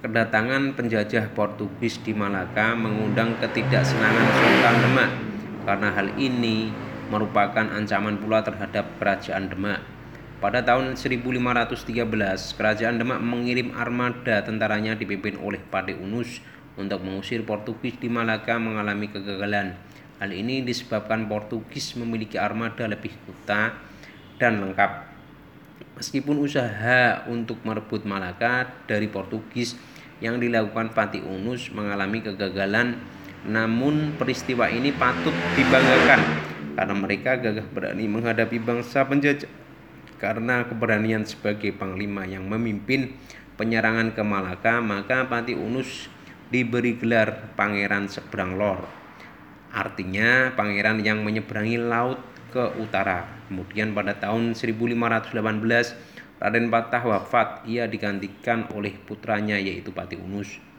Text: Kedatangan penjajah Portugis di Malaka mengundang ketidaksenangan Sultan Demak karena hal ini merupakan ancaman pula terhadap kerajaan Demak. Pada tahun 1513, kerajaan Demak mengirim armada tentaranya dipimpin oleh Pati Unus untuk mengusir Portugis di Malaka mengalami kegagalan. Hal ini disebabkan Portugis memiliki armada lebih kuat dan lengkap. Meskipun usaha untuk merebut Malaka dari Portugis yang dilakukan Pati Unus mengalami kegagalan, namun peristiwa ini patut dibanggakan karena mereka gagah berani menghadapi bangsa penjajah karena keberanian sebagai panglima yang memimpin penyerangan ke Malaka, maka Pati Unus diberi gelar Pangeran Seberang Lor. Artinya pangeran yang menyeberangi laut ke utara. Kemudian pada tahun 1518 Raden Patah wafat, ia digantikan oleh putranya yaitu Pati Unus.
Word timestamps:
Kedatangan 0.00 0.80
penjajah 0.80 1.28
Portugis 1.36 2.00
di 2.00 2.16
Malaka 2.16 2.72
mengundang 2.72 3.36
ketidaksenangan 3.36 4.28
Sultan 4.32 4.76
Demak 4.80 5.10
karena 5.68 5.92
hal 5.92 6.08
ini 6.16 6.72
merupakan 7.12 7.68
ancaman 7.68 8.16
pula 8.16 8.40
terhadap 8.40 8.96
kerajaan 8.96 9.52
Demak. 9.52 9.84
Pada 10.40 10.64
tahun 10.64 10.96
1513, 10.96 12.56
kerajaan 12.56 12.96
Demak 12.96 13.20
mengirim 13.20 13.76
armada 13.76 14.40
tentaranya 14.40 14.96
dipimpin 14.96 15.36
oleh 15.36 15.60
Pati 15.60 15.92
Unus 15.92 16.40
untuk 16.80 17.04
mengusir 17.04 17.44
Portugis 17.44 18.00
di 18.00 18.08
Malaka 18.08 18.56
mengalami 18.56 19.12
kegagalan. 19.12 19.76
Hal 20.16 20.32
ini 20.32 20.64
disebabkan 20.64 21.28
Portugis 21.28 21.92
memiliki 22.00 22.40
armada 22.40 22.88
lebih 22.88 23.12
kuat 23.28 23.76
dan 24.40 24.64
lengkap. 24.64 25.19
Meskipun 26.00 26.40
usaha 26.40 27.28
untuk 27.28 27.60
merebut 27.60 28.08
Malaka 28.08 28.72
dari 28.88 29.04
Portugis 29.04 29.76
yang 30.24 30.40
dilakukan 30.40 30.96
Pati 30.96 31.20
Unus 31.20 31.68
mengalami 31.76 32.24
kegagalan, 32.24 32.96
namun 33.44 34.16
peristiwa 34.16 34.72
ini 34.72 34.96
patut 34.96 35.36
dibanggakan 35.60 36.20
karena 36.72 36.94
mereka 36.96 37.36
gagah 37.36 37.68
berani 37.68 38.08
menghadapi 38.08 38.56
bangsa 38.64 39.04
penjajah 39.04 39.52
karena 40.16 40.64
keberanian 40.64 41.28
sebagai 41.28 41.76
panglima 41.76 42.24
yang 42.24 42.48
memimpin 42.48 43.12
penyerangan 43.60 44.16
ke 44.16 44.24
Malaka, 44.24 44.80
maka 44.80 45.28
Pati 45.28 45.52
Unus 45.52 46.08
diberi 46.48 46.96
gelar 46.96 47.52
Pangeran 47.60 48.08
Seberang 48.08 48.56
Lor. 48.56 48.88
Artinya 49.68 50.56
pangeran 50.56 51.04
yang 51.04 51.20
menyeberangi 51.20 51.76
laut 51.76 52.16
ke 52.50 52.76
utara. 52.82 53.30
Kemudian 53.46 53.94
pada 53.94 54.18
tahun 54.18 54.58
1518 54.58 56.42
Raden 56.42 56.66
Patah 56.72 57.04
wafat, 57.04 57.68
ia 57.68 57.84
digantikan 57.84 58.66
oleh 58.72 58.96
putranya 58.96 59.60
yaitu 59.60 59.92
Pati 59.92 60.16
Unus. 60.16 60.69